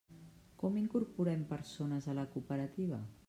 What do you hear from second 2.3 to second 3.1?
cooperativa?